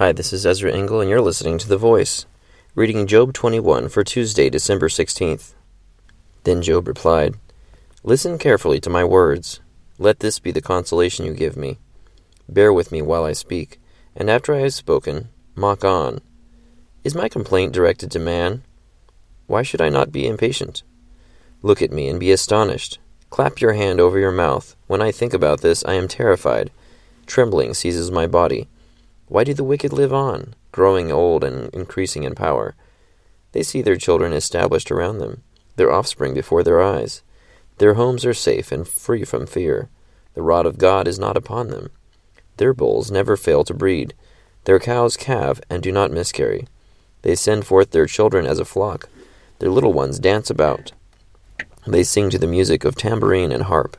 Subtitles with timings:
[0.00, 2.24] Hi, this is Ezra Engel, and you're listening to The Voice,
[2.74, 5.52] reading Job 21 for Tuesday, December 16th.
[6.44, 7.34] Then Job replied,
[8.02, 9.60] Listen carefully to my words.
[9.98, 11.76] Let this be the consolation you give me.
[12.48, 13.78] Bear with me while I speak,
[14.16, 16.22] and after I have spoken, mock on.
[17.04, 18.62] Is my complaint directed to man?
[19.48, 20.82] Why should I not be impatient?
[21.60, 22.98] Look at me and be astonished.
[23.28, 24.76] Clap your hand over your mouth.
[24.86, 26.70] When I think about this, I am terrified.
[27.26, 28.66] Trembling seizes my body.
[29.30, 32.74] Why do the wicked live on, growing old and increasing in power?
[33.52, 35.44] They see their children established around them,
[35.76, 37.22] their offspring before their eyes.
[37.78, 39.88] Their homes are safe and free from fear.
[40.34, 41.90] The rod of God is not upon them.
[42.56, 44.14] Their bulls never fail to breed.
[44.64, 46.66] Their cows calve and do not miscarry.
[47.22, 49.08] They send forth their children as a flock.
[49.60, 50.90] Their little ones dance about.
[51.86, 53.96] They sing to the music of tambourine and harp.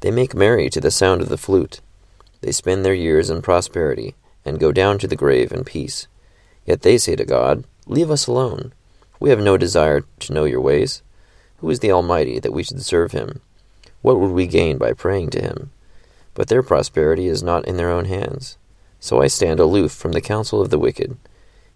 [0.00, 1.82] They make merry to the sound of the flute.
[2.40, 6.08] They spend their years in prosperity, and go down to the grave in peace.
[6.64, 8.72] Yet they say to God, Leave us alone.
[9.18, 11.02] We have no desire to know your ways.
[11.58, 13.40] Who is the Almighty that we should serve him?
[14.02, 15.70] What would we gain by praying to him?
[16.34, 18.56] But their prosperity is not in their own hands.
[18.98, 21.16] So I stand aloof from the counsel of the wicked.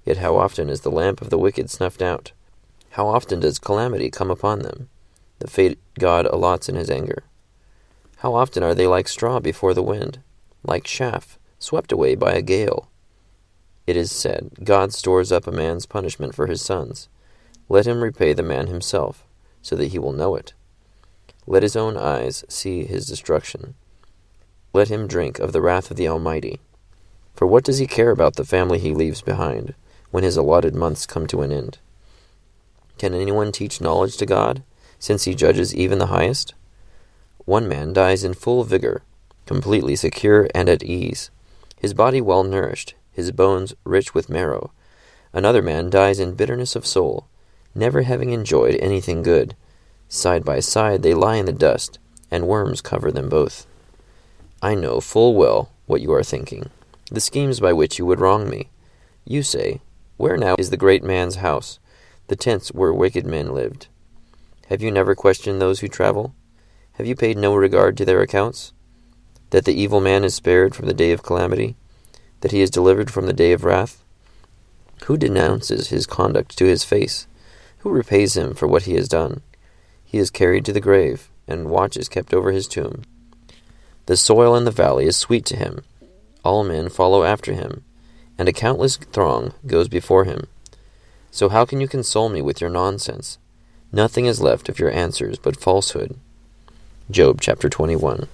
[0.05, 2.33] Yet how often is the lamp of the wicked snuffed out?
[2.91, 4.89] How often does calamity come upon them?
[5.41, 7.25] The fate God allots in his anger.
[8.19, 10.20] How often are they like straw before the wind?
[10.67, 12.89] like chaff swept away by a gale.
[13.87, 17.09] It is said, God stores up a man's punishment for his sons.
[17.69, 19.25] Let him repay the man himself,
[19.62, 20.53] so that he will know it.
[21.47, 23.75] Let his own eyes see his destruction.
[24.73, 26.61] Let him drink of the wrath of the Almighty.
[27.35, 29.75] For what does he care about the family he leaves behind,
[30.11, 31.79] when his allotted months come to an end?
[32.98, 34.62] Can anyone teach knowledge to God,
[34.98, 36.55] since he judges even the highest?
[37.45, 39.03] One man dies in full vigor
[39.47, 41.31] completely secure and at ease,
[41.77, 44.72] his body well nourished, his bones rich with marrow.
[45.33, 47.27] Another man dies in bitterness of soul,
[47.75, 49.56] never having enjoyed anything good.
[50.08, 51.98] Side by side they lie in the dust,
[52.30, 53.67] and worms cover them both.
[54.63, 56.70] I know full well what you are thinking,
[57.11, 58.70] the schemes by which you would wrong me.
[59.24, 59.80] You say,
[60.17, 61.79] Where now is the great man's house,
[62.29, 63.89] the tents where wicked men lived?
[64.68, 66.34] Have you never questioned those who travel?
[66.92, 68.73] Have you paid no regard to their accounts?
[69.55, 71.77] That the evil man is spared from the day of calamity,
[72.41, 74.03] that he is delivered from the day of wrath?
[75.05, 77.29] Who denounces his conduct to his face?
[77.79, 79.43] Who repays him for what he has done?
[80.05, 83.03] He is carried to the grave, and watch is kept over his tomb.
[84.07, 85.85] The soil in the valley is sweet to him.
[86.43, 87.85] All men follow after him,
[88.37, 90.48] and a countless throng goes before him.
[91.31, 93.39] So how can you console me with your nonsense?
[93.93, 96.19] Nothing is left of your answers but falsehood.
[97.09, 98.27] Job chapter 21.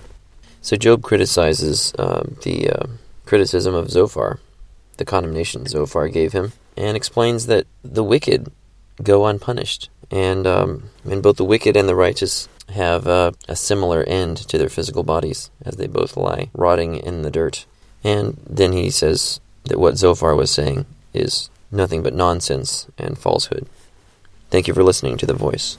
[0.62, 2.86] So Job criticizes uh, the uh,
[3.26, 4.40] criticism of Zophar,
[4.98, 8.52] the condemnation Zophar gave him, and explains that the wicked
[9.02, 14.02] go unpunished, and um, and both the wicked and the righteous have uh, a similar
[14.04, 17.64] end to their physical bodies as they both lie rotting in the dirt.
[18.04, 23.66] And then he says that what Zophar was saying is nothing but nonsense and falsehood.
[24.50, 25.78] Thank you for listening to The Voice.